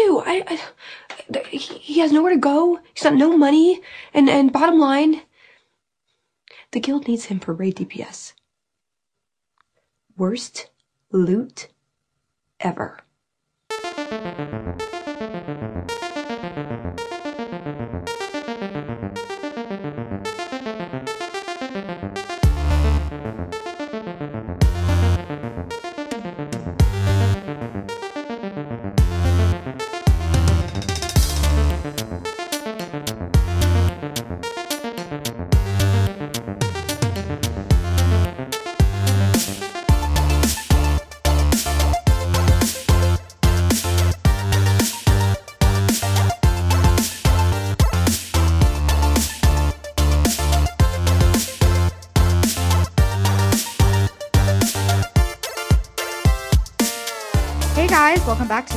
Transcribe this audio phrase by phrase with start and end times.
[0.00, 0.22] to.
[0.26, 0.60] I, I
[1.50, 2.80] he, he has nowhere to go.
[2.94, 3.80] He's got no money.
[4.14, 5.22] And, and bottom line,
[6.72, 8.32] the guild needs him for raid DPS.
[10.16, 10.70] Worst
[11.10, 11.68] loot
[12.60, 13.00] ever.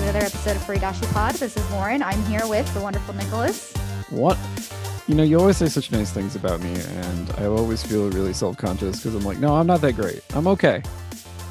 [0.03, 1.35] To another episode of Free Dashi Pod.
[1.35, 2.03] This is Lauren.
[2.03, 3.73] I'm here with the wonderful Nicholas.
[4.09, 4.37] What?
[5.07, 8.33] You know, you always say such nice things about me, and I always feel really
[8.33, 10.21] self conscious because I'm like, no, I'm not that great.
[10.33, 10.83] I'm okay.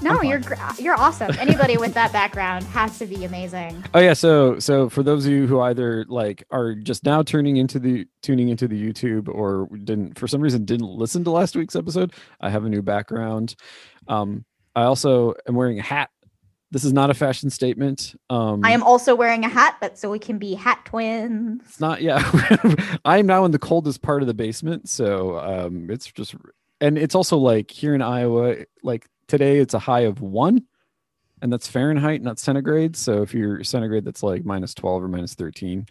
[0.02, 1.30] No, I'm you're gr- you're awesome.
[1.38, 3.82] Anybody with that background has to be amazing.
[3.94, 7.56] Oh yeah, so so for those of you who either like are just now tuning
[7.56, 11.56] into the tuning into the YouTube or didn't for some reason didn't listen to last
[11.56, 13.54] week's episode, I have a new background.
[14.08, 14.44] Um,
[14.74, 16.10] I also am wearing a hat.
[16.72, 18.18] This is not a fashion statement.
[18.30, 21.60] Um, I am also wearing a hat, but so we can be hat twins.
[21.66, 22.00] It's not.
[22.00, 22.22] Yeah,
[23.04, 26.34] I'm now in the coldest part of the basement, so um, it's just,
[26.80, 30.64] and it's also like here in Iowa, like today it's a high of one,
[31.42, 32.96] and that's Fahrenheit, not centigrade.
[32.96, 35.86] So if you're centigrade, that's like minus 12 or minus 13.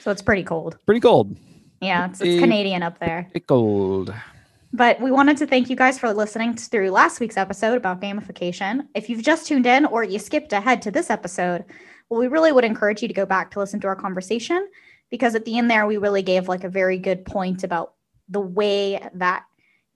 [0.00, 0.78] So it's pretty cold.
[0.84, 1.36] Pretty cold.
[1.80, 3.28] Yeah, it's, it's Canadian up there.
[3.30, 4.12] Pretty cold.
[4.72, 8.86] But we wanted to thank you guys for listening through last week's episode about gamification.
[8.94, 11.64] If you've just tuned in or you skipped ahead to this episode,
[12.08, 14.68] well, we really would encourage you to go back to listen to our conversation
[15.10, 17.94] because at the end there, we really gave like a very good point about
[18.28, 19.44] the way that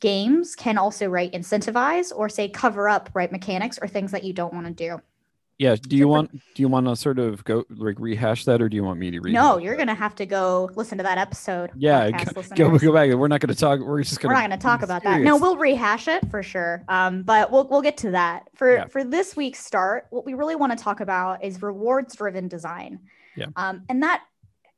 [0.00, 4.33] games can also right incentivize or say cover up right mechanics or things that you
[4.33, 5.00] don't want to do.
[5.59, 5.77] Yeah.
[5.77, 6.33] Do you want?
[6.33, 9.11] Do you want to sort of go like rehash that, or do you want me
[9.13, 9.35] to read?
[9.35, 11.71] No, you're gonna have to go listen to that episode.
[11.77, 13.11] Yeah, podcast Go, go back.
[13.13, 13.81] We're not going to talk.
[13.81, 14.35] We're just going.
[14.35, 15.21] we're not to talk about that.
[15.21, 16.85] No, we'll rehash it for sure.
[16.89, 18.49] Um, but we'll we'll get to that.
[18.55, 18.87] For Yeah.
[18.87, 22.99] for this week's start, what we really want to talk about is rewards driven design.
[23.37, 23.47] Yeah.
[23.57, 24.23] Um, and that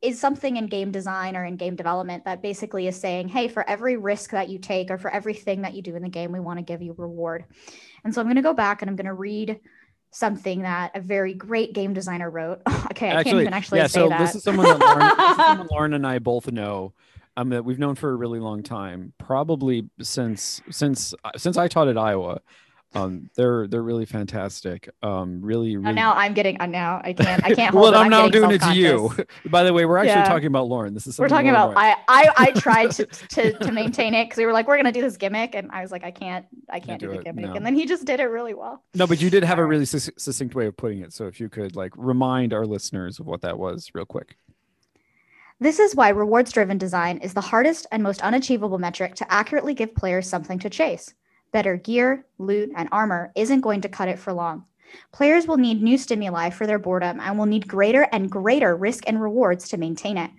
[0.03, 3.67] is something in game design or in game development that basically is saying, hey, for
[3.69, 6.41] every risk that you take or for everything that you do in the game, we
[6.41, 7.47] want to give you reward.
[8.05, 9.61] And so I'm going to go back and I'm going to read
[10.15, 12.63] something that a very great game designer wrote.
[12.93, 13.89] okay, I can't even actually yeah.
[13.89, 14.21] say so that.
[14.21, 16.93] this is someone that Lauren, someone Lauren and I both know.
[17.37, 21.67] Um, that we've known for a really long time, probably since since uh, since I
[21.67, 22.41] taught at Iowa.
[22.95, 24.89] Um, they're they're really fantastic.
[25.03, 25.93] Um, really, Oh, really.
[25.95, 26.61] now I'm getting.
[26.61, 27.45] Uh, now I can't.
[27.45, 28.05] I can't hold well, it.
[28.05, 29.13] I'm now doing it to you.
[29.51, 30.29] By the way, we're actually Yeah.
[30.29, 30.95] talking about Lauren.
[30.95, 31.77] This is We're talking Lauren about.
[31.77, 34.93] I I, I tried to, to to maintain it because we were like, we're gonna
[34.93, 36.47] do this gimmick, and I was like, I can't.
[36.71, 37.55] I can't do, do the it, gimmick, no.
[37.55, 38.83] and then he just did it really well.
[38.95, 41.13] no, but you did have a really succinct way of putting it.
[41.13, 44.37] So if you could like remind our listeners of what that was, real quick.
[45.61, 49.73] This is why rewards driven design is the hardest and most unachievable metric to accurately
[49.73, 51.15] give players something to chase.
[51.55, 54.65] Better gear, loot, and armor isn't going to cut it for long.
[55.13, 59.05] Players will need new stimuli for their boredom and will need greater and greater risk
[59.07, 60.33] and rewards to maintain it.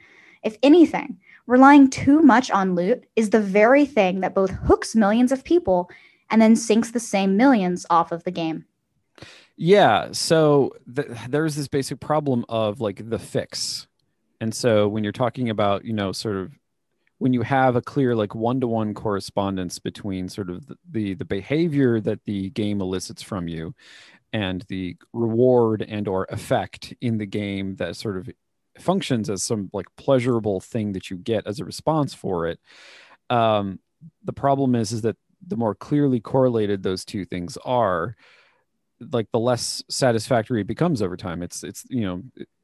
[0.44, 1.18] If anything,
[1.48, 5.90] relying too much on loot is the very thing that both hooks millions of people
[6.30, 8.66] and then sinks the same millions off of the game.
[9.56, 10.10] Yeah.
[10.12, 13.88] So th- there's this basic problem of like the fix.
[14.42, 16.52] And so when you're talking about, you know, sort of
[17.18, 22.00] when you have a clear like one-to-one correspondence between sort of the, the the behavior
[22.02, 23.74] that the game elicits from you
[24.34, 28.30] and the reward and or effect in the game that sort of
[28.78, 32.60] functions as some like pleasurable thing that you get as a response for it
[33.30, 33.80] um
[34.26, 35.16] the problem is is that
[35.48, 38.16] the more clearly correlated those two things are
[39.12, 42.22] like the less satisfactory it becomes over time it's it's you know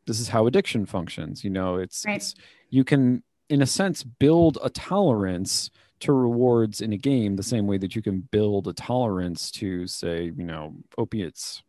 [0.08, 2.18] this is how addiction functions you know it's, Right.
[2.18, 2.36] it's
[2.70, 5.70] you can in a sense build a tolerance
[6.00, 9.86] to rewards in a game the same way that you can build a tolerance to
[9.86, 11.62] say you know opiates.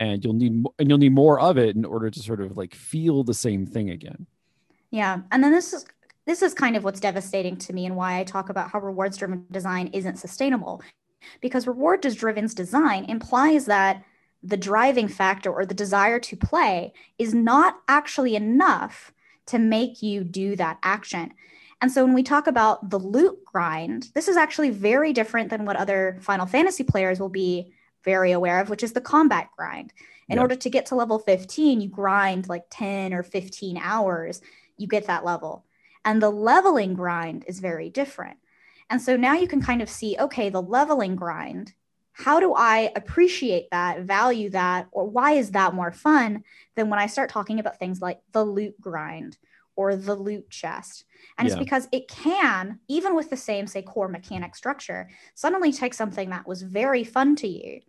[0.00, 2.74] And you'll need and you'll need more of it in order to sort of like
[2.74, 4.26] feel the same thing again.
[4.90, 5.84] Yeah, and then this is
[6.26, 9.16] this is kind of what's devastating to me and why I talk about how rewards
[9.16, 10.82] driven design isn't sustainable.
[11.40, 14.04] Because reward driven design implies that
[14.42, 19.12] the driving factor or the desire to play is not actually enough
[19.46, 21.32] to make you do that action.
[21.80, 25.64] And so when we talk about the loot grind, this is actually very different than
[25.64, 27.74] what other Final Fantasy players will be
[28.04, 29.92] very aware of, which is the combat grind.
[30.28, 30.42] In Yeah.
[30.42, 34.40] order to get to level 15, you grind like 10 or 15 hours,
[34.76, 35.64] you get that level.
[36.04, 38.38] And the leveling grind is very different.
[38.90, 41.74] And so now you can kind of see okay, the leveling grind,
[42.16, 46.44] how do I appreciate that, value that, or why is that more fun
[46.76, 49.36] than when I start talking about things like the loot grind
[49.74, 51.04] or the loot chest?
[51.36, 51.54] And Yeah.
[51.54, 56.30] it's because it can, even with the same, say, core mechanic structure, suddenly take something
[56.30, 57.80] that was very fun to you.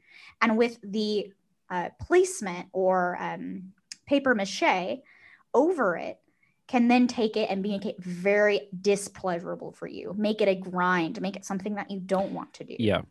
[0.41, 1.31] And with the
[1.69, 3.73] uh, placement or um,
[4.07, 5.01] paper mache
[5.53, 6.19] over it,
[6.67, 11.21] can then take it and make it very displeasurable for you, make it a grind,
[11.21, 12.75] make it something that you don't want to do.
[12.79, 13.01] Yeah.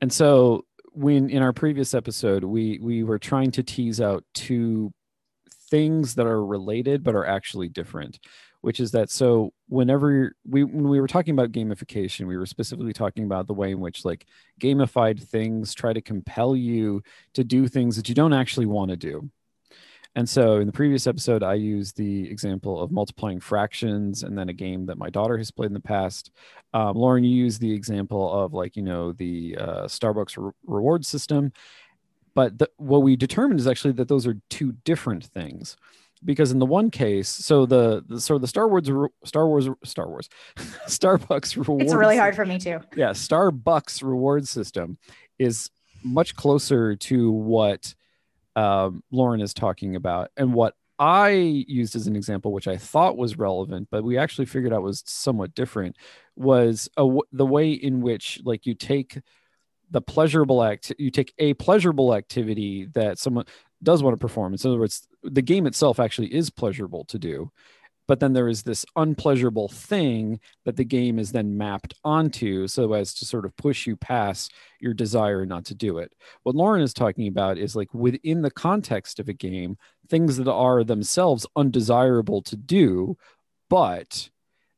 [0.00, 4.92] And so when in our previous episode we we were trying to tease out two
[5.70, 8.18] things that are related but are actually different
[8.60, 12.92] which is that so whenever we when we were talking about gamification we were specifically
[12.92, 14.26] talking about the way in which like
[14.60, 17.02] gamified things try to compel you
[17.34, 19.30] to do things that you don't actually want to do
[20.16, 24.48] and so in the previous episode i used the example of multiplying fractions and then
[24.48, 26.30] a game that my daughter has played in the past.
[26.74, 31.04] Um, lauren you used the example of like you know the uh, starbucks re- reward
[31.06, 31.52] system.
[32.34, 35.76] But the, what we determined is actually that those are two different things.
[36.24, 38.88] Because in the one case so the, the so the star wars
[39.24, 40.28] star wars star wars
[40.86, 42.78] starbucks reward It's really hard for me too.
[42.94, 44.98] yeah starbucks reward system
[45.38, 45.70] is
[46.04, 47.94] much closer to what
[48.56, 50.30] um, lauren is talking about.
[50.36, 54.44] And what i used as an example which i thought was relevant but we actually
[54.44, 55.96] figured out was somewhat different
[56.36, 56.90] was
[57.32, 59.18] the way in which like you take
[59.90, 63.44] the pleasurable act you take a pleasurable activity that someone
[63.82, 64.52] does want to perform.
[64.52, 67.50] In other words the game itself actually is pleasurable to do
[68.10, 72.92] but then there is this unpleasurable thing that the game is then mapped onto so
[72.92, 76.12] as to sort of push you past your desire not to do it.
[76.42, 79.78] What lauren is talking about is like within the context of a game
[80.08, 83.16] things that are themselves undesirable to do
[83.68, 84.28] but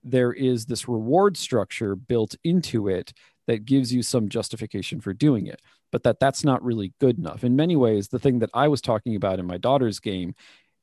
[0.04, 3.14] there is this reward structure built into it
[3.46, 7.44] that gives you some justification for doing it but that that's not really good enough.
[7.44, 10.34] In many ways the thing that i was talking about in my daughter's game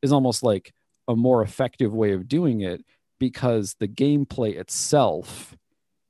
[0.02, 0.74] is almost like
[1.10, 2.86] a more effective way of doing it
[3.20, 5.58] because the gameplay itself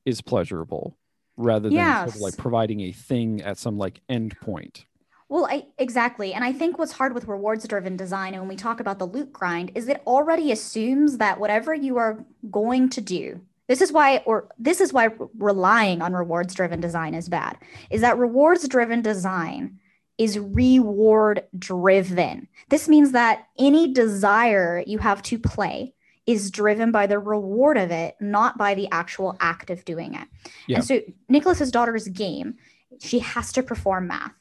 [0.05, 0.97] is pleasurable
[1.37, 4.85] rather than sort of like providing a thing at some like end point
[5.29, 6.33] Well, I, exactly.
[6.33, 9.07] And I think what's hard with rewards driven design, and when we talk about the
[9.07, 13.91] loot grind, is it already assumes that whatever you are going to do, this is
[13.91, 17.57] why, or this is why relying on rewards driven design is bad,
[17.89, 19.79] is that rewards driven design
[20.19, 22.47] is reward driven.
[22.67, 25.95] This means that any desire you have to play
[26.27, 30.27] is driven by the reward of it, not by the actual act of doing it.
[30.67, 30.77] Yeah.
[30.77, 30.99] And so
[31.29, 32.55] Nicholas's daughter's game,
[33.01, 34.33] she has to perform math.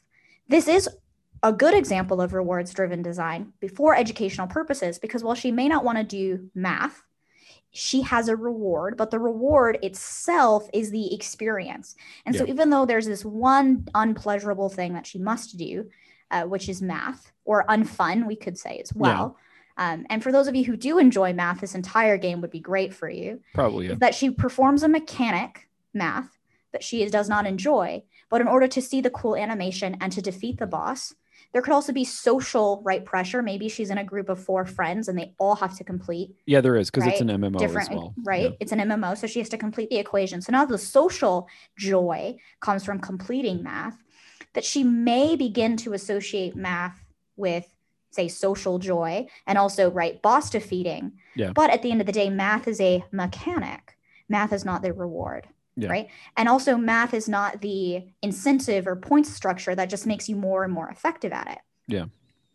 [0.49, 0.87] This is
[1.41, 5.85] a good example of rewards driven design for educational purposes because while she may not
[5.85, 7.01] want to do math,
[7.71, 11.95] she has a reward, but the reward itself is the experience.
[12.25, 15.89] And so, even though there's this one unpleasurable thing that she must do,
[16.31, 19.37] uh, which is math, or unfun, we could say as well.
[19.77, 22.59] Um, and for those of you who do enjoy math, this entire game would be
[22.59, 26.37] great for you probably yeah that she performs a mechanic math
[26.73, 30.21] that she does not enjoy but in order to see the cool animation and to
[30.21, 31.15] defeat the boss
[31.53, 33.41] there could also be social right pressure.
[33.41, 36.61] Maybe she's in a group of four friends and they all have to complete yeah
[36.61, 38.13] there is because it's an mmo different as well.
[38.23, 38.51] right?
[38.51, 38.57] Yeah.
[38.59, 40.41] it's an mmo so she has to complete the equation.
[40.41, 43.97] So now the social joy comes from completing math
[44.53, 47.03] that she may begin to associate math
[47.35, 47.65] with
[48.11, 51.13] say social joy and also right boss defeating.
[51.35, 51.51] Yeah.
[51.53, 53.95] but at the end of the day math is a mechanic.
[54.27, 55.47] Math is not the reward
[55.83, 55.89] Yeah.
[55.89, 56.07] right
[56.37, 60.63] and also math is not the incentive or points structure that just makes you more
[60.63, 62.05] and more effective at it Yeah.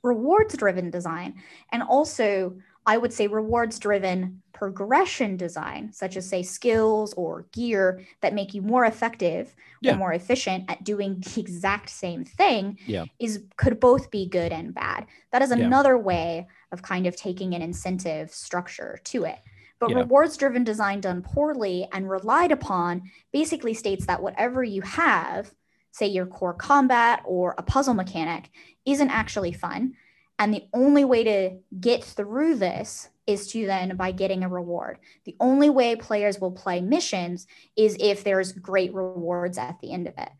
[0.02, 1.34] rewards driven design
[1.72, 8.02] and also i would say rewards driven progression design such as say skills or gear
[8.20, 9.94] that make you more effective Yeah.
[9.94, 13.04] or more efficient at doing the exact same thing Yeah.
[13.18, 17.54] is could both be good and bad that is another way of kind of taking
[17.54, 19.38] an incentive structure to it
[19.84, 19.98] but Yeah.
[19.98, 25.52] rewards driven design done poorly and relied upon basically states that whatever you have
[25.92, 28.50] say your core combat or a puzzle mechanic
[28.86, 29.94] isn't actually fun.
[30.38, 34.98] And the only way to get through this is to then by getting a reward.
[35.24, 40.08] The only way players will play missions is if there's great rewards at the end
[40.08, 40.30] of it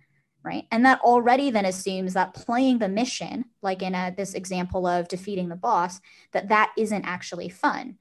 [0.43, 0.67] right?
[0.71, 5.09] And that already then assumes that playing the mission like in a, this example of
[5.09, 6.01] defeating the boss
[6.33, 7.97] that that isn't actually fun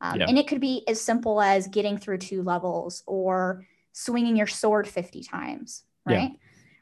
[0.00, 0.26] um, Yeah.
[0.28, 4.86] and it could be as simple as getting through two levels or swinging your sword
[4.86, 6.16] 50 times Yeah.
[6.16, 6.32] right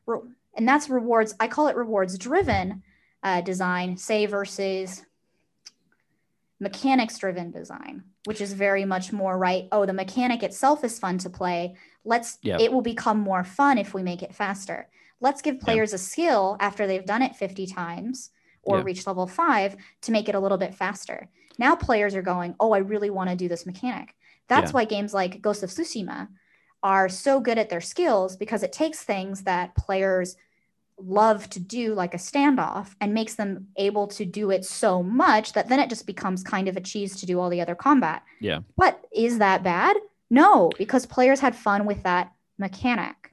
[0.06, 0.18] Re-
[0.56, 2.83] and that's rewards i call it rewards driven
[3.23, 5.02] uh, design, say versus
[6.61, 9.66] mechanics driven design, which is very much more right.
[9.73, 11.75] Oh, the mechanic itself is fun to play.
[12.04, 12.59] Let's, Yeah.
[12.61, 14.88] it will become more fun if we make it faster.
[15.21, 15.64] Let's give Yeah.
[15.64, 18.30] players a skill after they've done it 50 times
[18.62, 18.85] or Yeah.
[18.85, 21.28] reached level five to make it a little bit faster.
[21.58, 24.14] Now players are going, oh, I really want to do this mechanic.
[24.49, 24.75] That's Yeah.
[24.75, 26.28] why games like Ghost of Tsushima
[26.82, 30.37] are so good at their skills because it takes things that players
[30.99, 35.52] love to do like a standoff and makes them able to do it so much
[35.54, 38.23] that then it just becomes kind of a cheese to do all the other combat.
[38.40, 38.61] Yeah.
[38.76, 39.96] But is that bad?
[40.30, 43.24] No, because players had fun with that mechanic.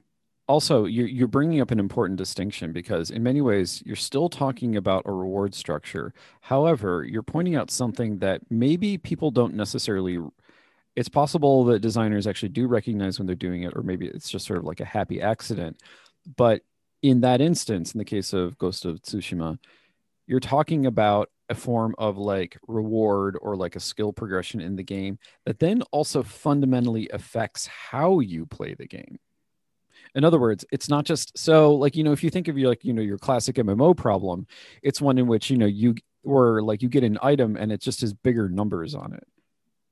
[0.48, 4.76] Also you're, you're bringing up an important distinction because in many ways you're still talking
[4.76, 6.12] about a reward structure.
[6.40, 10.18] However you're pointing out something that maybe people don't necessarily
[10.94, 14.46] it's possible that designers actually do recognize when they're doing it or maybe it's just
[14.46, 15.80] sort of like a happy accident.
[16.36, 16.62] But
[17.02, 19.58] in that instance in the case of ghost of tsushima
[20.26, 24.82] you're talking about a form of like reward or like a skill progression in the
[24.82, 29.18] game that then also fundamentally affects how you play the game
[30.14, 32.68] in other words, it's not just so like you know if you think of your
[32.68, 34.46] like you know your classic MMO problem,
[34.82, 37.80] it's one in which you know you or like you get an item and it
[37.80, 39.26] just has bigger numbers on it,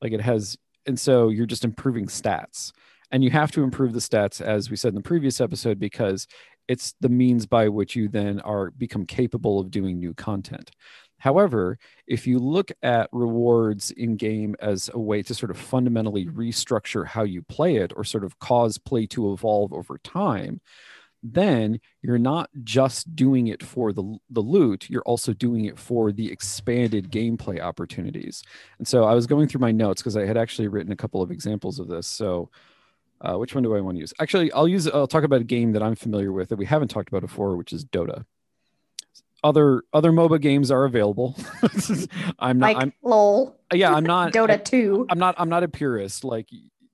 [0.02, 2.72] like it has, and so you're just improving stats,
[3.10, 6.26] and you have to improve the stats as we said in the previous episode because
[6.68, 10.70] it's the means by which you then are become capable of doing new content.
[11.20, 16.26] However, if you look at rewards in game as a way to sort of fundamentally
[16.26, 20.62] restructure how you play it or sort of cause play to evolve over time,
[21.22, 26.10] then you're not just doing it for the, the loot, you're also doing it for
[26.10, 28.42] the expanded gameplay opportunities.
[28.78, 31.20] And so I was going through my notes because I had actually written a couple
[31.20, 32.06] of examples of this.
[32.06, 32.48] So
[33.20, 34.14] uh, which one do I want to use?
[34.18, 36.88] Actually, I'll use I'll talk about a game that I'm familiar with that we haven't
[36.88, 38.24] talked about before, which is Dota
[39.42, 41.37] other other MOBA games are available.
[42.38, 42.75] I'm not.
[42.75, 43.94] Like I'm lol, yeah.
[43.94, 44.32] I'm not.
[44.35, 45.06] Dota 2.
[45.11, 45.35] I'm not.
[45.38, 46.25] I'm not a purist.
[46.25, 46.49] Like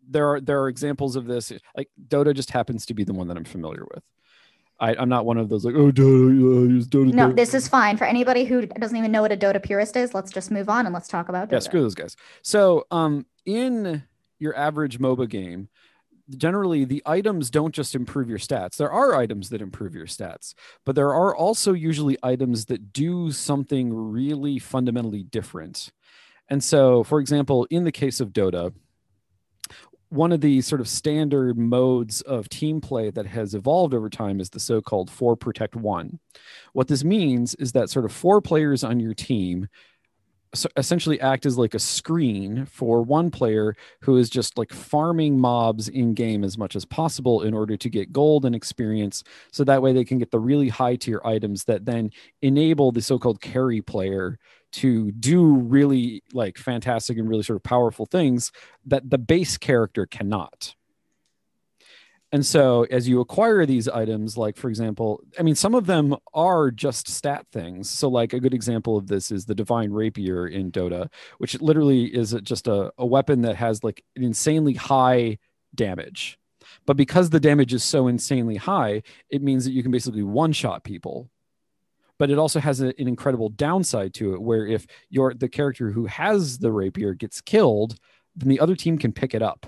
[0.09, 1.53] there are there are examples of this.
[1.77, 4.03] Like Dota just happens to be the one that I'm familiar with.
[4.79, 7.13] I, I'm not one of those like oh Dota, uh, use Dota.
[7.13, 7.97] No, Dota." this is fine.
[7.97, 10.87] For anybody who doesn't even know what a Dota purist is, let's just move on
[10.87, 11.53] and let's talk about Dota.
[11.53, 11.59] yeah.
[11.61, 12.17] Screw those guys.
[12.43, 14.05] So um, in
[14.39, 15.69] your average MOBA game,
[16.31, 18.77] generally the items don't just improve your stats.
[18.77, 20.55] There are items that improve your stats,
[20.85, 25.91] but there are also usually items that do something really fundamentally different.
[26.49, 28.73] And so, for example, in the case of Dota,
[30.09, 34.39] one of the sort of standard modes of team play that has evolved over time
[34.41, 36.21] is the so-called four protect one.
[36.73, 39.96] What this means is that sort of four players on your team so
[40.77, 45.89] essentially act as like a screen for one player who is just like farming mobs
[45.89, 49.83] in game as much as possible in order to get gold and experience so that
[49.83, 52.11] way they can get the really high tier items that then
[52.43, 54.39] enable the so-called carry player
[54.73, 58.53] to do really like fantastic and really sort of powerful things
[58.85, 60.75] that the base character cannot
[62.33, 66.15] and so as you acquire these items like for example i mean some of them
[66.35, 67.89] are just stat things.
[67.89, 72.05] So like a good example of this is the divine rapier in dota which literally
[72.05, 75.39] is just a, a weapon that has like an insanely high
[75.75, 76.39] damage.
[76.85, 80.53] But because the damage is so insanely high it means that you can basically one
[80.53, 81.31] shot people.
[82.19, 85.91] But it also has a, an incredible downside to it where if your the character
[85.91, 87.97] who has the rapier gets killed
[88.35, 89.67] then the other team can pick it up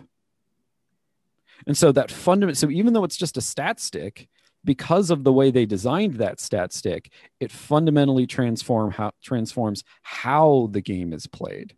[1.66, 4.28] and so that fundament, so even though it's just a stat stick,
[4.64, 7.10] because of the way they designed that stat stick,
[7.40, 11.74] it fundamentally transform how transforms how the game is played.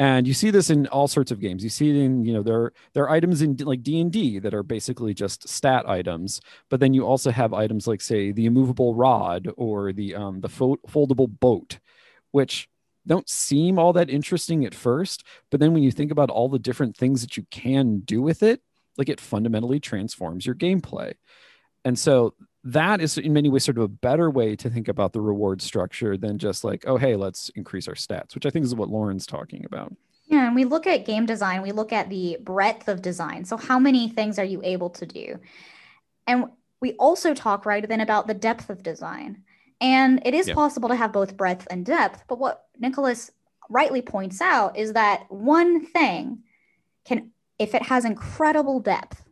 [0.00, 1.64] And you see this in all sorts of games.
[1.64, 4.38] You see it in, you know, there there are items in like D and D
[4.38, 8.46] that are basically just stat items, but then you also have items like, say, the
[8.46, 11.78] immovable rod or the um, the fo- foldable boat,
[12.30, 12.68] which
[13.06, 16.58] don't seem all that interesting at first, but then when you think about all the
[16.58, 18.60] different things that you can do with it,
[18.98, 21.14] like it fundamentally transforms your gameplay.
[21.84, 25.12] And so that is in many ways sort of a better way to think about
[25.12, 28.64] the reward structure than just like, oh, hey, let's increase our stats, which I think
[28.64, 29.94] is what Lauren's talking about.
[30.26, 33.46] Yeah, and we look at game design, we look at the breadth of design.
[33.46, 35.38] So, how many things are you able to do?
[36.26, 36.46] And
[36.82, 39.44] we also talk right then about the depth of design.
[39.80, 40.54] And it is Yeah.
[40.54, 42.24] possible to have both breadth and depth.
[42.28, 43.30] But what Nicholas
[43.70, 46.42] rightly points out is that one thing
[47.04, 49.24] can, if it has incredible depth,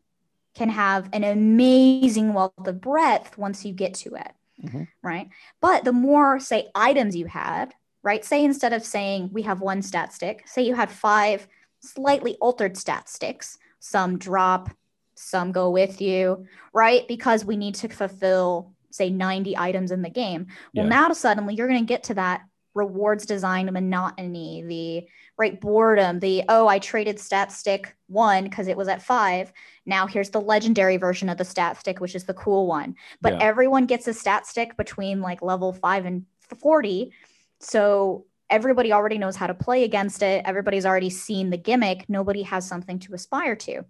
[0.55, 4.33] can have an amazing wealth of breadth once you get to it.
[4.63, 4.89] Mhm.
[5.03, 5.29] Right.
[5.61, 8.25] But the more, say, items you had, right?
[8.25, 11.47] Say instead of saying we have one stat stick, say you had five
[11.81, 14.71] slightly altered stat sticks, some drop,
[15.15, 17.07] some go with you, right?
[17.07, 20.47] Because we need to fulfill say 90 items in the game.
[20.75, 20.89] Well, Yeah.
[20.89, 22.43] now suddenly you're going to get to that
[22.75, 25.07] rewards design monotony, the
[25.39, 29.53] right boredom, the oh, I traded stat stick one because it was at five.
[29.85, 32.95] Now here's the legendary version of the stat stick, which is the cool one.
[33.21, 33.41] But Yeah.
[33.43, 36.25] everyone gets a stat stick between like level five and
[36.61, 37.13] 40.
[37.61, 40.43] So everybody already knows how to play against it.
[40.45, 42.09] Everybody's already seen the gimmick.
[42.09, 43.83] Nobody has something to aspire to.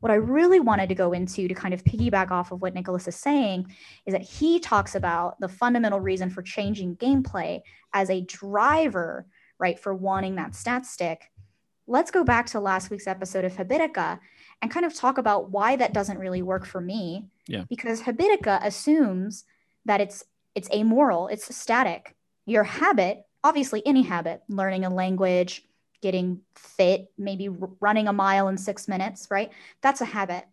[0.00, 3.06] What I really wanted to go into to kind of piggyback off of what Nicholas
[3.06, 3.66] is saying
[4.06, 7.60] is that he talks about the fundamental reason for changing gameplay
[7.92, 9.26] as a driver,
[9.58, 11.30] right, for wanting that stat stick.
[11.86, 14.20] Let's go back to last week's episode of Habitica
[14.60, 17.26] and kind of talk about why that doesn't really work for me.
[17.46, 17.64] Yeah.
[17.68, 19.44] Because Habitica assumes
[19.84, 20.24] that it's
[20.54, 22.16] it's amoral, it's static.
[22.44, 25.64] Your habit, obviously any habit, learning a language,
[26.02, 27.48] getting fit, maybe
[27.80, 29.52] running a mile in 6 minutes, right?
[29.82, 30.46] That's a habit.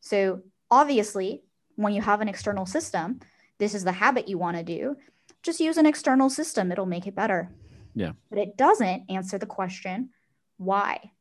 [0.00, 1.44] So, obviously,
[1.76, 3.20] when you have an external system,
[3.58, 4.96] this is the habit you want to do.
[5.42, 7.50] Just use an external system, it'll make it better.
[7.94, 8.12] Yeah.
[8.30, 10.10] But it doesn't answer the question
[10.56, 11.12] why?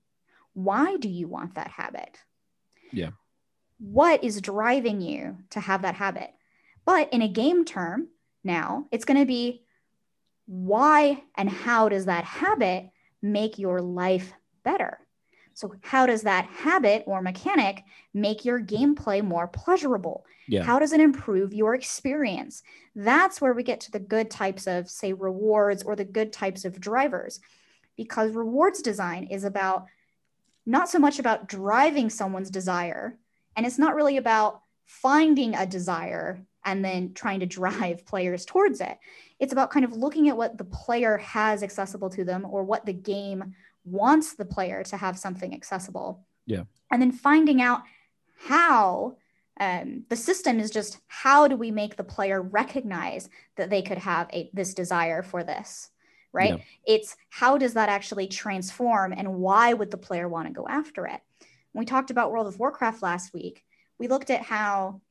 [0.53, 2.17] Why do you want that habit?
[2.91, 3.11] Yeah.
[3.79, 6.31] What is driving you to have that habit?
[6.85, 8.09] But in a game term,
[8.43, 9.63] now it's going to be
[10.45, 12.89] why and how does that habit
[13.21, 14.99] make your life better?
[15.53, 20.25] So, how does that habit or mechanic make your gameplay more pleasurable?
[20.47, 20.63] Yeah.
[20.63, 22.63] How does it improve your experience?
[22.95, 26.65] That's where we get to the good types of, say, rewards or the good types
[26.65, 27.39] of drivers.
[27.97, 29.85] Because rewards design is about
[30.65, 33.17] not so much about driving someone's desire,
[33.55, 38.81] and it's not really about finding a desire and then trying to drive players towards
[38.81, 38.97] it.
[39.39, 42.85] It's about kind of looking at what the player has accessible to them or what
[42.85, 46.25] the game wants the player to have something accessible.
[46.45, 46.63] Yeah.
[46.91, 47.81] And then finding out
[48.47, 49.15] how
[49.59, 53.99] um, the system is just how do we make the player recognize that they could
[53.99, 55.89] have a, this desire for this
[56.33, 56.63] right Yeah.
[56.95, 61.05] it's how does that actually transform and why would the player want to go after
[61.05, 61.19] it
[61.73, 63.63] when we talked about world of warcraft last week
[63.99, 65.01] we looked at how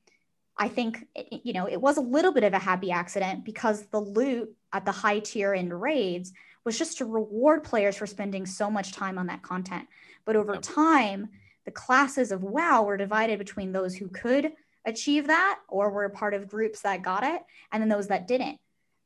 [0.57, 4.01] i think you know it was a little bit of a happy accident because the
[4.01, 6.33] loot at the high tier in raids
[6.65, 9.87] was just to reward players for spending so much time on that content
[10.25, 10.63] but over Yep.
[10.63, 11.29] time
[11.65, 14.53] the classes of WoW were divided between those who could
[14.87, 18.59] achieve that or were part of groups that got it, and then those that didn't.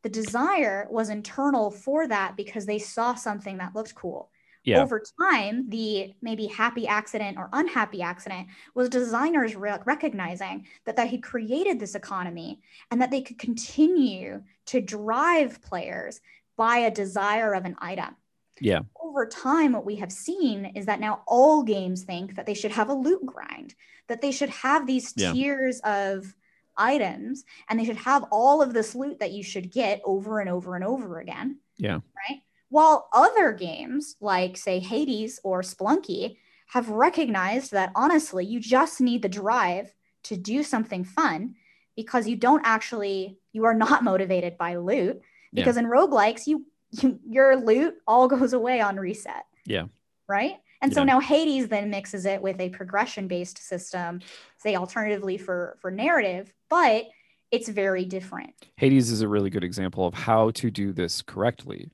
[0.03, 4.31] The desire was internal for that because they saw something that looked cool.
[4.63, 4.83] Yeah.
[4.83, 11.09] Over time, the maybe happy accident or unhappy accident was designers re- recognizing that they
[11.09, 16.21] had created this economy and that they could continue to drive players
[16.57, 18.17] by a desire of an item
[18.61, 18.81] Yeah.
[19.01, 22.73] over time, what we have seen is that now all games think that they should
[22.73, 23.75] have a loot grind,
[24.09, 25.33] that they should have these Yeah.
[25.33, 26.35] tiers of
[26.77, 30.49] items, and they should have all of this loot that you should get over and
[30.51, 31.59] over and over again.
[31.77, 32.01] Yeah.
[32.29, 32.43] Right.
[32.69, 36.37] While other games, like say Hades or Spelunky,
[36.69, 41.55] have recognized that honestly, you just need the drive to do something fun
[41.95, 45.21] because you don't actually, you are not motivated by loot.
[45.55, 45.65] Yeah.
[45.65, 49.47] Because in roguelikes, you, you your loot all goes away on reset.
[49.65, 49.87] Yeah.
[50.29, 50.57] Right.
[50.83, 54.21] And so now Hades then mixes it with a progression based system,
[54.59, 57.07] say alternatively for for narrative, but
[57.51, 58.53] it's very different.
[58.77, 61.91] Hades is a really good example of how to do this correctly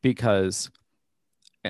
[0.00, 0.70] because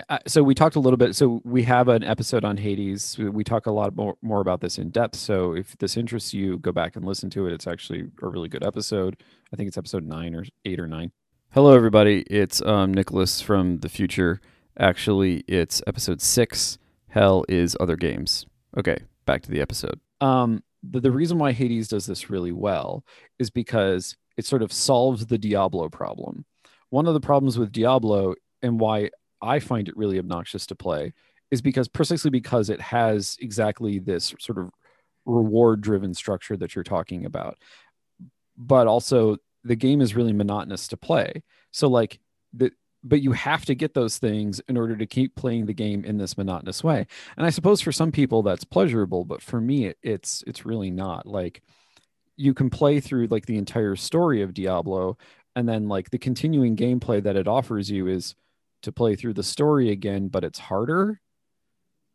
[0.09, 3.45] uh, so we talked a little bit so we have an episode on Hades we-
[3.45, 6.73] talk a lot more, more about this in depth so if this interests you go
[6.73, 10.05] back and listen to it it's actually a really good episode I think it's episode
[10.05, 11.13] 9 or 8 or 9
[11.55, 14.41] Hello everybody it's um Nicholas from the future
[14.79, 18.47] actually it's episode 6 hell is other games
[18.79, 23.05] okay back to the episode um the, the reason why Hades does this really well
[23.39, 26.45] is because it sort of solves the Diablo problem.
[26.91, 29.11] One of the problems with Diablo and why
[29.41, 31.13] I find it really obnoxious to play
[31.51, 34.71] is because precisely because it has exactly this sort of
[35.27, 37.59] reward driven structure that you're talking about.
[38.57, 41.43] But also the game is really monotonous to play.
[41.71, 42.19] So like
[42.53, 42.73] the
[43.05, 46.19] but you have to get those things in order to keep playing the game in
[46.19, 47.05] this monotonous way.
[47.37, 50.91] And I suppose for some people that's pleasurable, but for me it, it's it's really
[50.91, 51.27] not.
[51.27, 51.63] Like
[52.37, 55.19] you can play through like the entire story of Diablo
[55.55, 58.35] and then like the continuing gameplay that it offers you is
[58.83, 61.21] to play through the story again but it's harder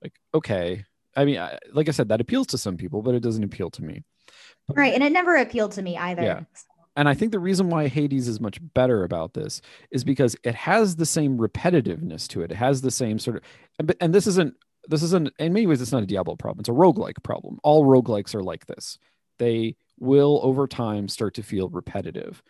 [0.03, 0.83] like okay
[1.15, 3.69] i mean I, like i said that appeals to some people but it doesn't appeal
[3.71, 4.03] to me
[4.69, 4.93] Right.
[4.93, 6.21] And it never appealed to me either.
[6.21, 6.41] Yeah.
[6.97, 10.55] And i think the reason why hades is much better about this is because it
[10.55, 12.51] has the same repetitiveness to it.
[12.51, 13.37] It has the same sort
[13.79, 14.55] of and, this isn't
[14.89, 16.61] this isn't in many ways it's not a diablo problem.
[16.61, 17.59] It's a roguelike problem.
[17.63, 18.97] All roguelikes are like this.
[19.37, 22.41] They will over time start to feel repetitive.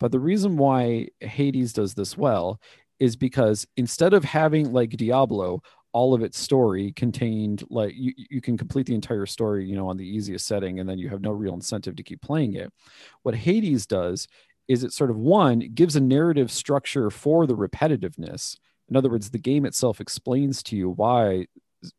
[0.00, 2.60] But the reason why Hades does this well
[2.98, 8.40] is because instead of having like Diablo, all of its story contained like you, you
[8.40, 11.20] can complete the entire story, you know, on the easiest setting, and then you have
[11.20, 12.72] no real incentive to keep playing it.
[13.22, 14.26] What Hades does
[14.68, 18.56] is it sort of one gives a narrative structure for the repetitiveness.
[18.88, 21.46] In other words, the game itself explains to you why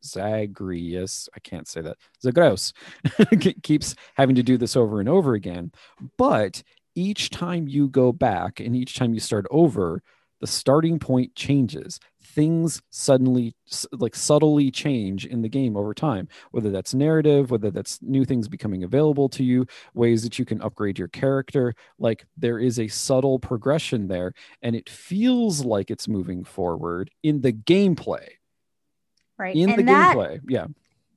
[0.04, 2.74] Zagreus, I can't say that, Zagreus
[3.64, 5.72] keeps having to do this over and over again.
[6.18, 6.64] But
[6.96, 10.02] each time you go back and each time you start over,
[10.40, 13.56] the starting point changes things suddenly
[13.92, 18.48] like subtly change in the game over time whether that's narrative whether that's new things
[18.48, 21.74] becoming available to you ways that you can upgrade your character.
[22.00, 27.42] Like there is a subtle progression there and it feels like it's moving forward in
[27.42, 28.28] the gameplay.
[29.38, 30.68] Right in and the that gameplay yeah.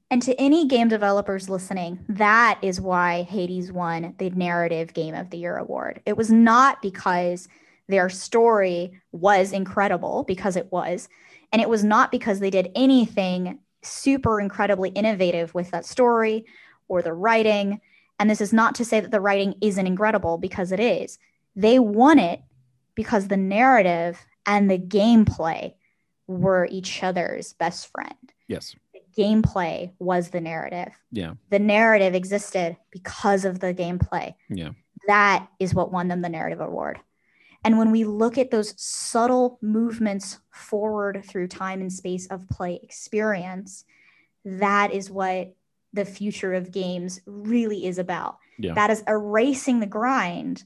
[0.09, 5.31] And to any game developers listening, that is why Hades won the Narrative Game of
[5.31, 6.01] the Year award.
[6.07, 7.49] It was not because
[7.89, 11.09] their story was incredible, because it was.
[11.53, 16.45] And it was not because they did anything super incredibly innovative with that story
[16.89, 17.81] or the writing.
[18.19, 21.19] And this is not to say that the writing isn't incredible, because it is.
[21.55, 22.41] They won it
[22.95, 25.75] because the narrative and the gameplay
[26.27, 28.15] were each other's best friend
[28.49, 28.75] yes
[29.17, 30.93] gameplay was the narrative.
[31.13, 34.35] yeah The narrative existed because of the gameplay.
[34.51, 34.71] yeah
[35.07, 36.99] That is what won them the narrative award.
[37.67, 42.79] And when we look at those subtle movements forward through time and space of play
[42.81, 43.85] experience,
[44.45, 45.53] that is what
[45.93, 48.39] the future of games really is about.
[48.57, 48.75] Yeah.
[48.75, 50.63] That is erasing the grind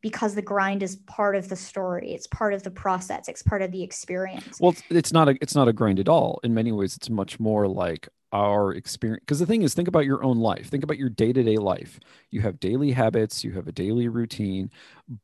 [0.00, 2.14] because the grind is part of the story.
[2.14, 3.28] It's part of the process.
[3.28, 4.58] It's part of the experience.
[4.58, 7.10] well it's, it's not a it's not a grind at all in many ways it's
[7.10, 10.68] much more like our experience because the thing is think about your own life.
[10.68, 12.00] Think about your day-to-day life.
[12.30, 14.70] You have daily habits you have a daily routine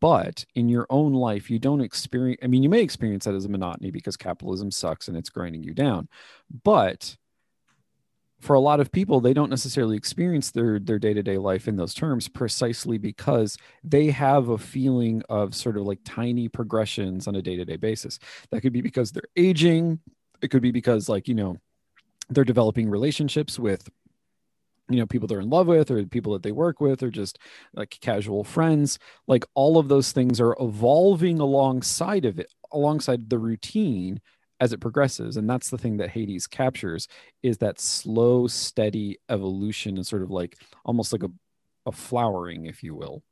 [0.01, 3.45] but in your own life you don't experience i mean you may experience that as
[3.45, 6.09] a monotony because capitalism sucks and it's grinding you down
[6.65, 7.17] but
[8.41, 11.95] for a lot of people they don't necessarily experience their their day-to-day life in those
[11.95, 17.43] terms precisely because they have a feeling of sort of like tiny progressions on a
[17.43, 18.19] day-to-day basis.
[18.51, 19.99] That could be because they're aging.
[20.41, 21.57] It could be because like you know
[22.29, 23.89] they're developing relationships with
[24.91, 27.39] you know people they're in love with or people that they work with or just
[27.75, 28.99] like casual friends.
[29.27, 34.21] Like all of those things are evolving alongside of it alongside the routine
[34.61, 35.37] as it progresses.
[35.37, 37.07] And that's the thing that hades captures
[37.43, 41.31] is that slow steady evolution and sort of like almost like a,
[41.87, 43.23] a flowering if you will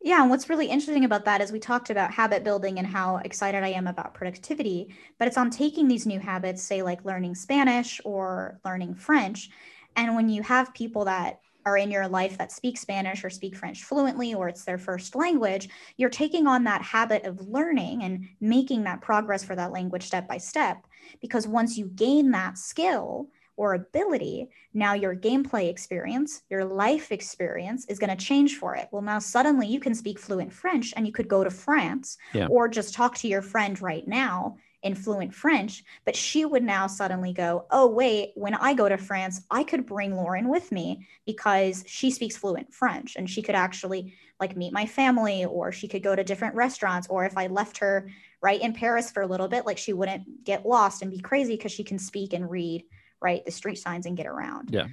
[0.00, 3.16] Yeah, and what's really interesting about that is we talked about habit building and how
[3.16, 7.34] excited I am about productivity, but it's on taking these new habits, say like learning
[7.34, 9.50] Spanish or learning French.
[9.96, 13.56] And when you have people that are in your life that speak Spanish or speak
[13.56, 18.28] French fluently or it's their first language, you're taking on that habit of learning and
[18.40, 20.86] making that progress for that language step by step.
[21.20, 27.84] Because once you gain that skill, or ability, now your gameplay experience, your life experience
[27.86, 28.88] is going to change for it.
[28.92, 32.46] Well, now suddenly you can speak fluent French and you could go to France Yeah.
[32.46, 35.82] or just talk to your friend right now in fluent French.
[36.04, 39.86] But she would now suddenly go, oh, wait, when I go to France, I could
[39.86, 44.72] bring Lauren with me because she speaks fluent French and she could actually like meet
[44.72, 47.08] my family or she could go to different restaurants.
[47.10, 48.08] Or if I left her
[48.40, 51.56] right in Paris for a little bit, like she wouldn't get lost and be crazy
[51.56, 52.84] because she can speak and read
[53.20, 54.70] right the street signs and get around.
[54.72, 54.86] Yeah.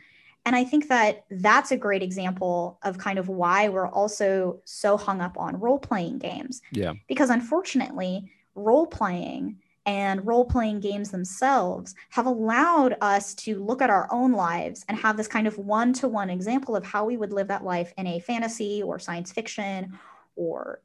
[0.45, 4.97] and i think that that's a great example of kind of why we're also so
[4.97, 6.61] hung up on role playing games.
[6.71, 6.93] Yeah.
[7.07, 13.89] Because unfortunately role playing and role playing games themselves have allowed us to look at
[13.89, 17.17] our own lives and have this kind of one to one example of how we
[17.17, 19.97] would live that life in a fantasy or science fiction
[20.35, 20.81] or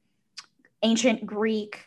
[0.83, 1.87] ancient greek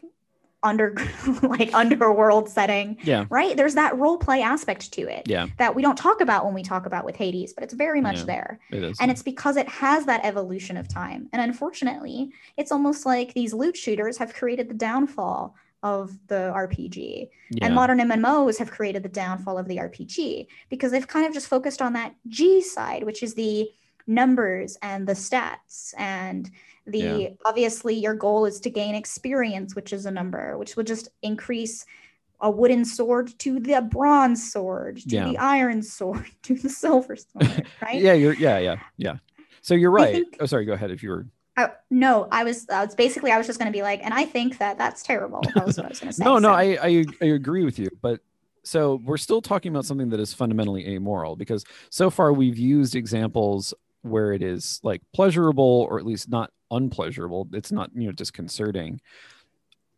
[0.64, 0.96] under
[1.44, 3.56] like underworld setting yeah right?
[3.58, 6.64] There's that role play aspect to it yeah that we don't talk about when we
[6.64, 8.26] talk about with Hades, but it's very much Yeah.
[8.26, 8.60] there.
[8.72, 11.30] it is And it's because it has that evolution of time.
[11.34, 17.30] And unfortunately, it's almost like these loot shooters have created the downfall of the RPG.
[17.50, 17.66] yeah.
[17.66, 21.48] And modern MMOs have created the downfall of the RPG because they've kind of just
[21.48, 23.70] focused on that G side, which is the
[24.08, 26.50] numbers and the stats and
[26.86, 27.28] the Yeah.
[27.46, 31.86] obviously your goal is to gain experience which is a number which will just increase
[32.42, 35.28] a wooden sword to the bronze sword to Yeah.
[35.30, 38.02] the iron sword to the silver sword right?
[38.02, 39.16] Yeah you're yeah yeah yeah.
[39.62, 40.14] So you're right.
[40.16, 43.32] think- oh sorry go ahead if you were I, no i was i was basically
[43.32, 45.42] i was just going to be like and i think that that's terrible.
[45.54, 47.64] That was what i was going to say no no So- I, I i agree
[47.64, 48.20] with you but
[48.66, 52.96] so we're still talking about something that is fundamentally amoral because so far we've used
[52.96, 57.48] examples where it is like pleasurable or at least not unpleasurable.
[57.54, 59.02] It's not, you know, disconcerting.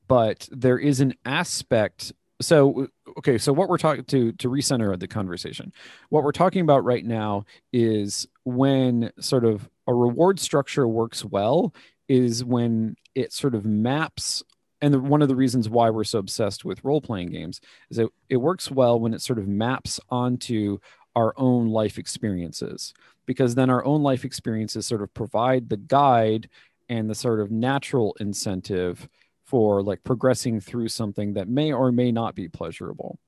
[0.07, 2.87] But there is an aspect so
[3.17, 5.71] okay so what we're talking to to recenter the conversation
[6.09, 11.73] what we're talking about right now is when sort of a reward structure works well
[12.09, 14.43] is when it sort of maps
[14.81, 17.97] and the, one of the reasons why we're so obsessed with role playing games is
[17.97, 20.77] that it works well when it sort of maps onto
[21.15, 22.93] our own life experiences
[23.25, 26.49] because then our own life experiences sort of provide the guide
[26.89, 29.07] and the sort of natural incentive
[29.45, 33.19] for like progressing through something that may or may not be pleasurable.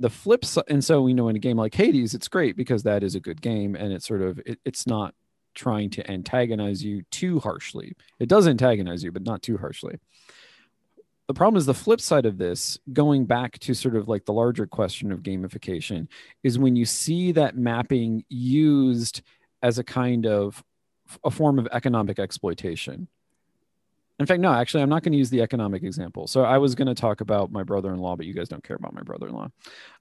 [0.00, 2.82] The flip side and so you know in a game like hades it's great because
[2.82, 5.14] that is a good game and it's sort of it, it's not
[5.54, 7.94] trying to antagonize you too harshly.
[8.18, 9.98] It does antagonize you but not too harshly
[11.28, 14.32] the problem is the flip side of this going back to sort of like the
[14.32, 16.06] larger question of gamification
[16.42, 19.22] is when you see that mapping used
[19.62, 20.62] as a kind of
[21.24, 23.08] a form of economic exploitation
[24.20, 26.28] in fact, no, actually, I'm not going to use the economic example.
[26.28, 28.94] So I was going to talk about my brother-in-law, but you guys don't care about
[28.94, 29.48] my brother-in-law.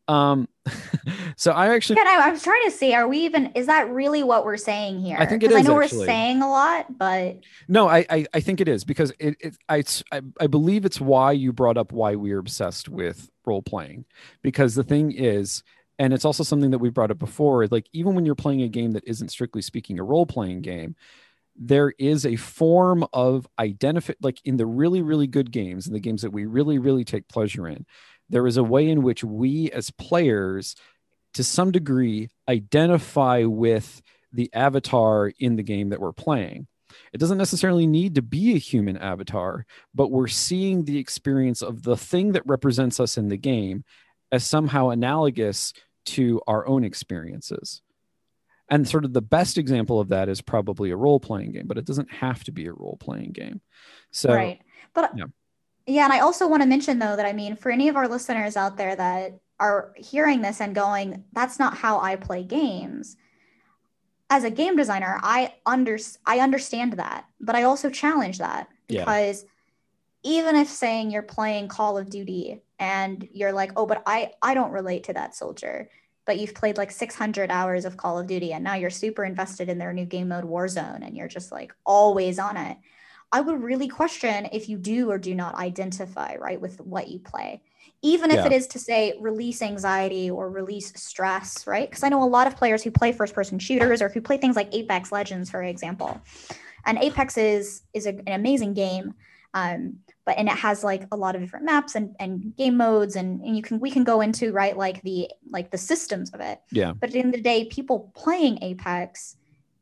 [0.07, 0.47] Um,
[1.35, 3.47] so I actually, yeah, I, I was trying to see, are we even?
[3.55, 5.17] Is that really what we're saying here?
[5.19, 5.57] I think it is.
[5.57, 5.99] I know actually.
[5.99, 9.57] we're saying a lot, but no, I, I, I think it is because it, it
[9.67, 13.63] I, I, I believe it's why you brought up why we are obsessed with role
[13.63, 14.05] playing,
[14.43, 15.63] because the thing is,
[15.97, 17.65] and it's also something that we brought up before.
[17.65, 20.95] Like even when you're playing a game that isn't strictly speaking a role playing game,
[21.55, 25.99] there is a form of identify like in the really really good games in the
[25.99, 27.85] games that we really really take pleasure in
[28.29, 30.75] there is a way in which we as players
[31.33, 36.67] to some degree identify with the avatar in the game that we're playing.
[37.11, 41.83] It doesn't necessarily need to be a human avatar but we're seeing the experience of
[41.83, 43.83] the thing that represents us in the game
[44.31, 45.73] as somehow analogous
[46.05, 47.81] to our own experiences
[48.69, 51.77] and sort of the best example of that is probably a role playing game but
[51.77, 53.61] it doesn't have to be a role playing game
[54.11, 54.61] so right
[54.93, 55.25] but yeah.
[55.85, 58.07] yeah and i also want to mention though that i mean for any of our
[58.07, 63.17] listeners out there that are hearing this and going that's not how i play games
[64.29, 69.43] as a game designer i under i understand that but i also challenge that because
[70.23, 70.31] yeah.
[70.31, 74.53] even if saying you're playing call of duty and you're like oh but i i
[74.53, 75.89] don't relate to that soldier
[76.25, 79.69] but you've played like 600 hours of Call of Duty and now you're super invested
[79.69, 82.77] in their new game mode Warzone and you're just like always on it.
[83.31, 87.19] I would really question if you do or do not identify right with what you
[87.19, 87.61] play.
[88.03, 88.45] Even if yeah.
[88.47, 91.89] it is to say release anxiety or release stress, right?
[91.89, 94.37] Because I know a lot of players who play first person shooters or who play
[94.37, 96.21] things like Apex Legends, for example.
[96.85, 99.15] And Apex is is a, an amazing game.
[99.53, 103.15] Um, but and it has like a lot of different maps and, and game modes
[103.15, 106.39] and, and you can we can go into right like the like the systems of
[106.39, 109.35] it yeah but at the end of the day people playing apex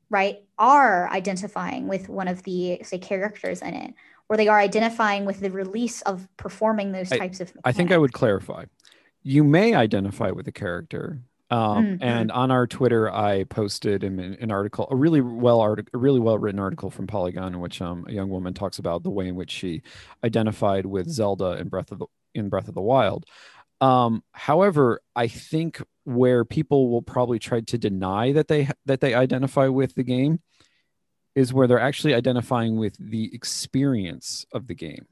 [0.09, 3.93] right are identifying with one of the say characters in it
[4.29, 7.61] or they are identifying with the release of performing those types I, of mechanics.
[7.65, 8.65] i think i would clarify
[9.23, 11.21] you may identify with a character
[11.51, 12.03] um, mm-hmm.
[12.03, 16.21] And on our Twitter, I posted an, an article, a really well article, a really
[16.21, 19.27] well written article from Polygon, in which um, a young woman talks about the way
[19.27, 19.81] in which she
[20.23, 23.25] identified with Zelda in Breath of the in Breath of the Wild.
[23.81, 29.13] Um, however, I think where people will probably try to deny that they that they
[29.13, 30.39] identify with the game
[31.35, 35.05] is where they're actually identifying with the experience of the game.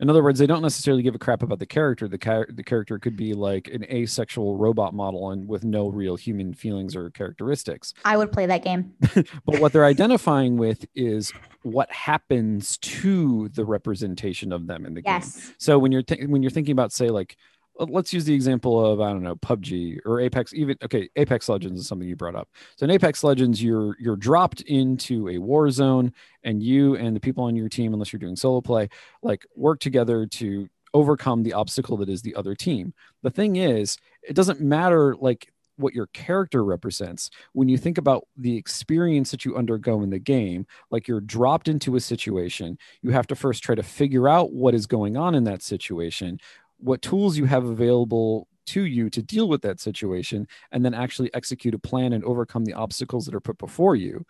[0.00, 2.08] In other words, they don't necessarily give a crap about the character.
[2.08, 6.16] The, char- the character could be like an asexual robot model and with no real
[6.16, 7.94] human feelings or characteristics.
[8.04, 8.94] I would play that game.
[9.14, 15.02] but what they're identifying with is what happens to the representation of them in the
[15.04, 15.34] yes.
[15.34, 15.54] game.
[15.58, 17.36] So when you're th- when you're thinking about say like
[17.80, 20.52] Uh, let's use the example of I don't know PUBG or Apex.
[20.54, 22.48] Even okay, Apex Legends is something you brought up.
[22.76, 26.12] So in Apex Legends, you're you're dropped into a war zone,
[26.44, 28.88] and you and the people on your team, unless you're doing solo play,
[29.22, 32.92] like work together to overcome the obstacle that is the other team.
[33.22, 38.26] The thing is, it doesn't matter like what your character represents when you think about
[38.36, 43.10] the experience that you undergo in the game like you're dropped into a situation you
[43.12, 46.38] have to first try to figure out what is going on in that situation
[46.80, 51.32] what tools you have available to you to deal with that situation and then actually
[51.34, 54.24] execute a plan and overcome the obstacles that are put before you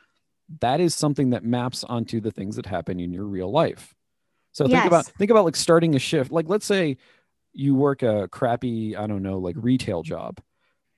[0.60, 3.94] that is something that maps onto the things that happen in your real life.
[4.52, 4.72] So yes.
[4.72, 6.32] think about think about like starting a shift.
[6.32, 6.96] Like let's say
[7.52, 10.40] you work a crappy i don't know like retail job.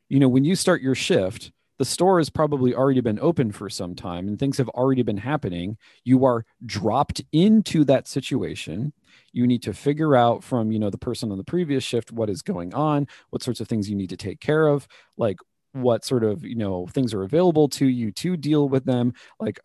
[0.08, 3.68] You know when you start your shift the store has probably already been open for
[3.68, 5.76] some time and things have already been happening.
[6.04, 8.92] You are dropped into that situation
[9.32, 12.30] you need to figure out from you know the person on the previous shift what
[12.30, 15.38] is going on what sorts of things you need to take care of like
[15.74, 15.82] hmm.
[15.82, 19.12] what sort of you know things are available to you to deal with them.
[19.40, 19.60] Like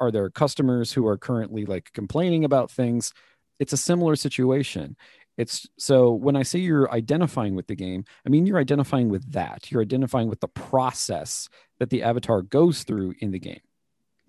[0.00, 3.12] are there customers who are currently like complaining about things?
[3.60, 4.96] It's a similar situation.
[5.38, 9.32] It's so when i say you're identifying with the game i mean you're identifying with
[9.32, 9.70] that.
[9.70, 13.60] You're identifying with the process that the avatar goes through in the game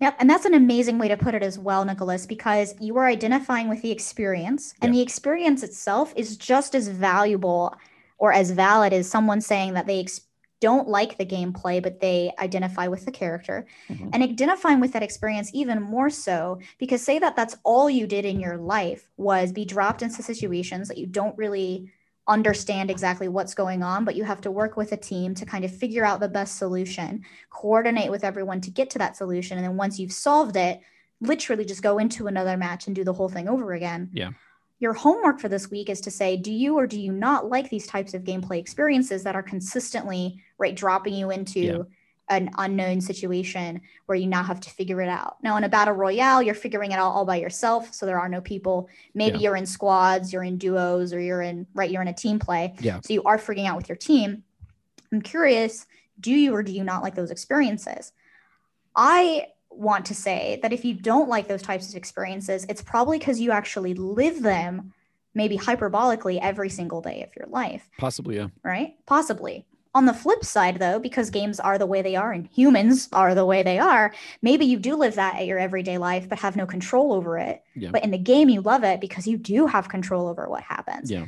[0.00, 0.16] Yep.
[0.18, 3.68] And that's an amazing way to put it as well, Nicholas, because you are identifying
[3.68, 4.98] with the experience, and Yeah.
[4.98, 7.74] the experience itself is just as valuable
[8.18, 10.20] or as valid as someone saying that they ex-
[10.60, 13.66] don't like the gameplay, but they identify with the character.
[13.88, 14.10] Mhm.
[14.12, 18.24] And identifying with that experience even more so, because say that that's all you did
[18.24, 21.90] in your life was be dropped into situations that you don't really
[22.26, 25.64] understand exactly what's going on, but you have to work with a team to kind
[25.64, 29.58] of figure out the best solution coordinate with everyone to get to that solution.
[29.58, 30.80] And then once you've solved it,
[31.20, 34.10] literally just go into another match and do the whole thing over again.
[34.12, 34.30] Yeah.
[34.80, 37.70] Your homework for this week is to say, do you or do you not like
[37.70, 41.78] these types of gameplay experiences that are consistently right dropping you into Yeah.
[42.28, 45.36] An unknown situation where you now have to figure it out.
[45.42, 48.28] Now in a battle royale, you're figuring it out all by yourself, so there are
[48.28, 48.88] no people.
[49.14, 49.42] Maybe Yeah.
[49.50, 52.74] you're in squads, you're in duos, or you're in right, you're in a team play.
[52.80, 53.00] Yeah.
[53.04, 54.42] So you are figuring out with your team.
[55.12, 55.86] I'm curious,
[56.18, 58.12] do you or do you not like those experiences?
[58.96, 63.18] I want to say that if you don't like those types of experiences, it's probably
[63.18, 64.92] because you actually live them
[65.34, 68.94] maybe hyperbolically every single day of your life, possibly yeah right?
[69.04, 69.66] Possibly.
[69.94, 73.32] On the flip side, though, because games are the way they are and humans are
[73.32, 76.56] the way they are, maybe you do live that at your everyday life, but have
[76.56, 77.62] no control over it.
[77.76, 77.90] Yeah.
[77.92, 81.12] But in the game, you love it because you do have control over what happens.
[81.12, 81.26] Yeah.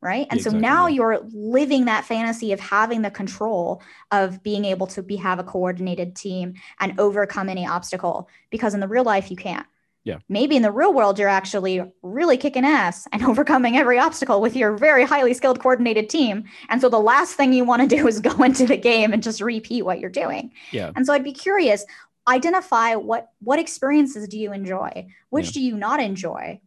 [0.00, 0.28] Right?
[0.30, 4.64] And Yeah, so exactly, now you're living that fantasy of having the control of being
[4.64, 9.04] able to be have a coordinated team and overcome any obstacle because in the real
[9.04, 9.66] life you can't
[10.06, 10.18] Yeah.
[10.28, 14.56] maybe in the real world you're actually really kicking ass and overcoming every obstacle with
[14.56, 18.06] your very highly skilled coordinated team and so the last thing you want to do
[18.06, 21.24] is go into the game and just repeat what you're doing yeah and so I'd
[21.24, 21.84] be curious,
[22.28, 25.06] identify what what experiences do you enjoy?
[25.30, 25.52] Which Yeah.
[25.52, 26.60] do you not enjoy?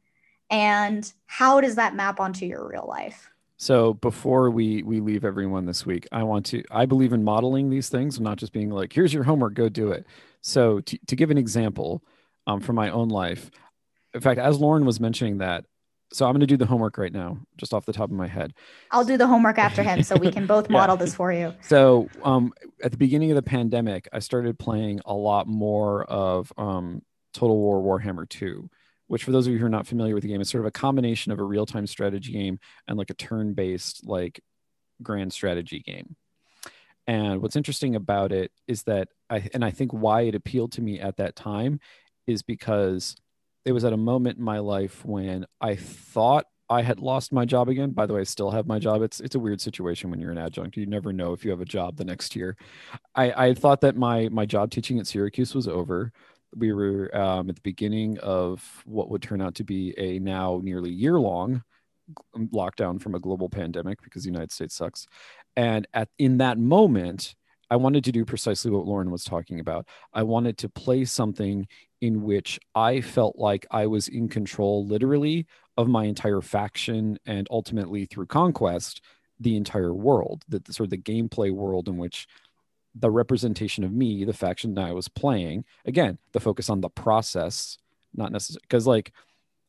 [0.49, 3.29] And how does that map onto your real life?
[3.57, 7.69] So before we we leave everyone this week, I want to I believe in modeling
[7.69, 10.05] these things, and not just being like, here's your homework, go do it.
[10.41, 12.01] So to, to give an example
[12.49, 13.51] um, from my own life,
[14.13, 15.65] in fact, as Lauren was mentioning that,
[16.11, 18.27] so I'm going to do the homework right now, just off the top of my
[18.27, 18.53] head.
[18.89, 20.77] I'll do the homework after him so we can both Yeah.
[20.77, 21.53] model this for you.
[21.61, 22.51] So um,
[22.83, 27.55] at the beginning of the pandemic, I started playing a lot more of um, Total
[27.55, 28.67] War Warhammer 2,
[29.05, 30.67] which for those of you who are not familiar with the game, is sort of
[30.67, 34.41] a combination of a real-time strategy game and like a turn-based like
[35.03, 36.15] grand strategy game.
[37.05, 40.81] And what's interesting about it is that I and I think why it appealed to
[40.81, 41.79] me at that time
[42.29, 43.15] is because
[43.65, 47.45] it was at a moment in my life when I thought I had lost my
[47.45, 47.91] job again.
[47.91, 49.01] By the way, I still have my job.
[49.01, 50.77] It's it's a weird situation when you're an adjunct.
[50.77, 52.55] You never know if you have a job the next year.
[53.15, 56.11] I, I thought that my my job teaching at Syracuse was over.
[56.55, 60.61] We were um, at the beginning of what would turn out to be a now
[60.63, 61.63] nearly year long
[62.35, 65.07] lockdown from a global pandemic because the United States sucks.
[65.55, 67.35] And at in that moment,
[67.69, 69.87] I wanted to do precisely what Lauren was talking about.
[70.13, 71.67] I wanted to play something
[72.01, 75.45] in which I felt like I was in control, literally,
[75.77, 79.01] of my entire faction and ultimately through conquest,
[79.39, 82.27] the entire world, the, sort of the gameplay world in which
[82.95, 86.89] the representation of me, the faction that I was playing, again, the focus on the
[86.89, 87.77] process,
[88.13, 89.13] not necessarily because, like,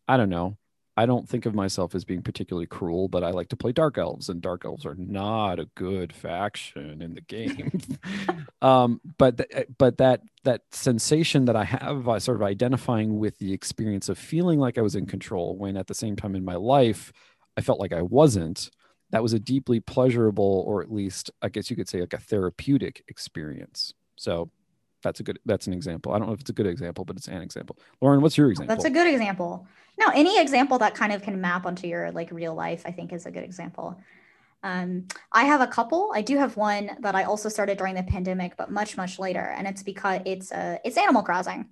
[0.08, 0.56] I don't know,
[0.96, 3.96] I don't think of myself as being particularly cruel, but I like to play dark
[3.96, 7.80] elves, and dark elves are not a good faction in the game.
[8.62, 13.38] um, but th- but that that sensation that I have, uh, sort of identifying with
[13.38, 16.44] the experience of feeling like I was in control, when at the same time in
[16.44, 17.12] my life,
[17.56, 18.70] I felt like I wasn't.
[19.10, 22.18] That was a deeply pleasurable, or at least I guess you could say like a
[22.18, 23.94] therapeutic experience.
[24.16, 24.50] So
[25.02, 26.12] that's a good that's an example.
[26.12, 27.78] I don't know if it's a good example, but it's an example.
[28.00, 28.74] Lauren, what's your example?
[28.74, 29.66] That's a good example.
[29.98, 33.12] No, any example that kind of can map onto your like real life, I think
[33.12, 34.00] is a good example.
[34.62, 36.12] Um, I have a couple.
[36.14, 39.54] I do have one that I also started during the pandemic, but much much later,
[39.56, 41.66] and it's because it's uh, it's Animal Crossing.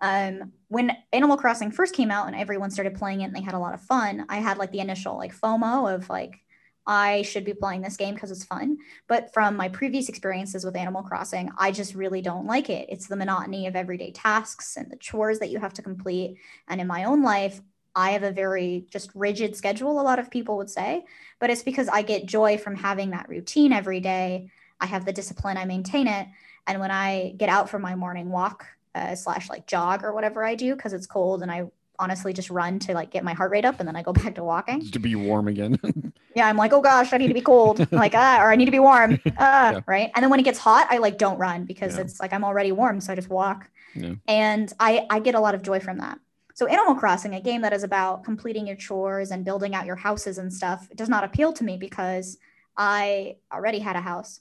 [0.00, 3.54] Um, when Animal Crossing first came out and everyone started playing it and they had
[3.54, 6.40] a lot of fun, I had like the initial like FOMO of like
[6.86, 8.78] I should be playing this game because it's fun.
[9.06, 12.88] But from my previous experiences with Animal Crossing, I just really don't like it.
[12.88, 16.38] It's the monotony of everyday tasks and the chores that you have to complete.
[16.68, 17.60] And in my own life,
[17.94, 21.04] I have a very just rigid schedule, a lot of people would say,
[21.38, 24.50] but it's because I get joy from having that routine every day.
[24.80, 26.26] I have the discipline, I maintain it.
[26.66, 30.44] And when I get out for my morning walk, uh, slash like jog or whatever
[30.44, 31.64] I do, because it's cold and I
[31.98, 34.34] honestly just run to like get my heart rate up and then I go back
[34.36, 34.90] to walking.
[34.90, 35.78] to be warm again.
[36.34, 38.64] Yeah, I'm like, oh gosh, I need to be cold, like ah, or I need
[38.66, 39.80] to be warm, ah, Yeah.
[39.86, 40.10] right.
[40.14, 42.02] And then when it gets hot, I like don't run because Yeah.
[42.02, 43.68] it's like I'm already warm, so I just walk.
[43.94, 44.14] Yeah.
[44.26, 46.18] And I I get a lot of joy from that.
[46.54, 49.96] So Animal Crossing, a game that is about completing your chores and building out your
[49.96, 52.38] houses and stuff, does not appeal to me because
[52.76, 54.40] I already had a house.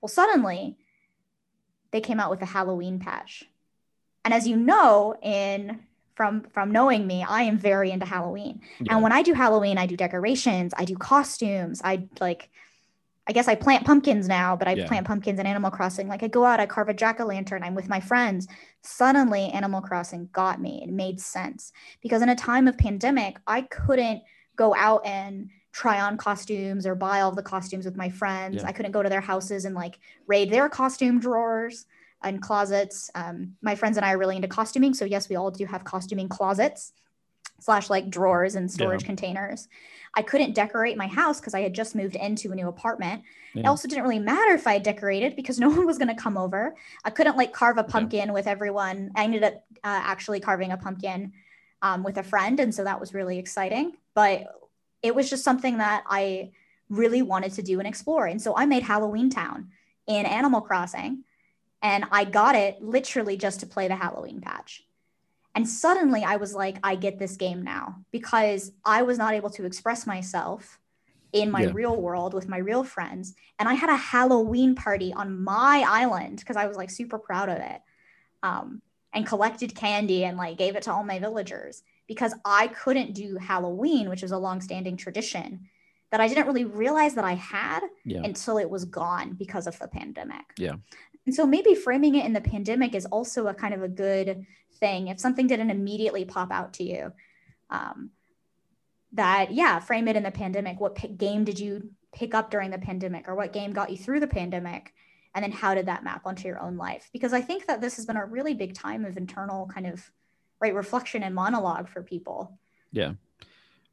[0.00, 0.76] Well, suddenly
[1.90, 3.44] they came out with a Halloween patch.
[4.24, 5.80] And as you know, in
[6.20, 8.60] from from knowing me, I am very into Halloween.
[8.78, 8.92] Yeah.
[8.92, 12.50] And when I do Halloween, I do decorations, I do costumes, I like
[13.26, 14.86] I guess I plant pumpkins now, but I Yeah.
[14.86, 16.08] plant pumpkins in Animal Crossing.
[16.08, 18.48] Like I go out, I carve a jack-o'-lantern, I'm with my friends.
[18.82, 20.82] Suddenly Animal Crossing got me.
[20.84, 21.72] It made sense.
[22.02, 24.22] Because in a time of pandemic, I couldn't
[24.56, 28.56] go out and try on costumes or buy all the costumes with my friends.
[28.56, 28.68] Yeah.
[28.68, 31.86] I couldn't go to their houses and like raid their costume drawers
[32.22, 33.10] and closets.
[33.14, 34.94] Um, my friends and I are really into costuming.
[34.94, 36.92] So yes, we all do have costuming closets
[37.60, 39.68] slash like drawers and storage containers.
[40.14, 43.22] I couldn't decorate my house because I had just moved into a new apartment.
[43.54, 46.36] It also didn't really matter if I decorated because no one was going to come
[46.36, 46.74] over.
[47.04, 49.12] I couldn't like carve a pumpkin with everyone.
[49.14, 51.32] I ended up uh, actually carving a pumpkin
[51.82, 52.60] um, with a friend.
[52.60, 53.92] And so that was really exciting.
[54.14, 54.44] But
[55.02, 56.50] it was just something that I
[56.88, 58.26] really wanted to do and explore.
[58.26, 59.70] And so I made Halloween Town
[60.06, 61.24] in Animal Crossing
[61.82, 64.84] and I got it literally just to play the Halloween patch.
[65.54, 69.50] And suddenly I was like, I get this game now because I was not able
[69.50, 70.78] to express myself
[71.32, 71.70] in my Yeah.
[71.72, 73.34] real world with my real friends.
[73.58, 77.48] And I had a Halloween party on my island because I was like super proud
[77.48, 77.80] of it
[78.42, 83.14] um, and collected candy and like gave it to all my villagers because I couldn't
[83.14, 85.68] do Halloween, which is a long-standing tradition
[86.10, 88.22] that I didn't really realize that I had Yeah.
[88.24, 90.44] until it was gone because of the pandemic.
[90.58, 90.74] Yeah.
[91.26, 94.46] And so maybe framing it in the pandemic is also a kind of a good
[94.78, 95.08] thing.
[95.08, 97.12] If something didn't immediately pop out to you,
[97.68, 98.10] um,
[99.12, 100.80] that, yeah, frame it in the pandemic.
[100.80, 103.96] What pi- game did you pick up during the pandemic or what game got you
[103.96, 104.94] through the pandemic?
[105.34, 107.08] And then how did that map onto your own life?
[107.12, 110.10] Because I think that this has been a really big time of internal kind of
[110.60, 112.58] right reflection and monologue for people.
[112.92, 113.12] Yeah.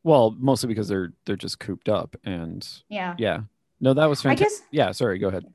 [0.04, 3.16] Well, mostly because they're they're just cooped up and Yeah.
[3.18, 3.42] yeah.
[3.80, 4.48] No, that was fantastic.
[4.48, 5.46] guess Yeah, sorry, go ahead.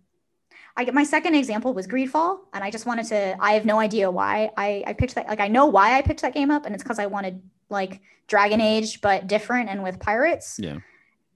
[0.77, 3.37] I get my second example was Greedfall, and I just wanted to.
[3.39, 5.29] I have no idea why I I picked that.
[5.29, 8.01] Like I know why I picked that game up, and it's because I wanted like
[8.27, 10.59] Dragon Age, but different and with pirates.
[10.59, 10.79] Yeah.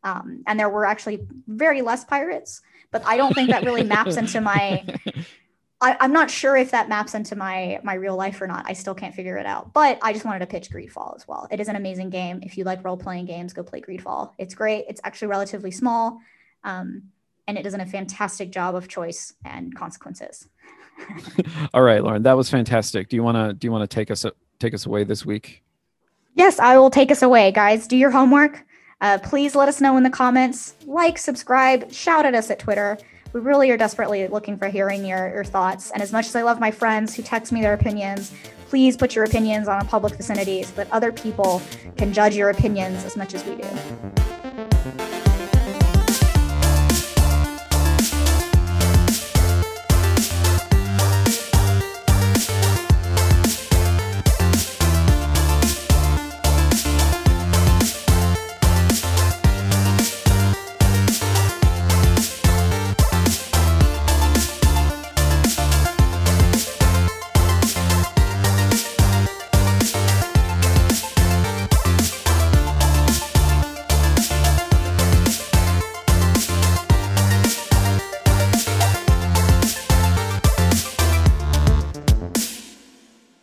[0.04, 2.62] Um, and there were actually very less pirates,
[2.92, 4.84] but I don't think that really maps into my.
[5.80, 8.64] I, I'm not sure if that maps into my my real life or not.
[8.66, 9.74] I still can't figure it out.
[9.74, 11.48] But I just wanted to pitch Greedfall as well.
[11.50, 12.40] It is an amazing game.
[12.42, 14.32] If you like role playing games, go play Greedfall.
[14.38, 14.86] It's great.
[14.88, 16.20] It's actually relatively small,
[16.64, 17.02] um,
[17.46, 20.48] and it does a fantastic job of choice and consequences.
[21.74, 23.08] All right, Lauren, that was fantastic.
[23.08, 24.24] Do you want to do you want to take us
[24.58, 25.62] take us away this week?
[26.34, 27.86] Yes, I will take us away, guys.
[27.86, 28.64] Do your homework.
[29.00, 30.74] Uh, please let us know in the comments.
[30.86, 32.98] Like, subscribe, shout at us at Twitter.
[33.32, 35.90] We really are desperately looking for hearing your, your thoughts.
[35.90, 38.32] And as much as I love my friends who text me their opinions,
[38.68, 41.60] please put your opinions on a public vicinity so that other people
[41.96, 43.68] can judge your opinions as much as we do.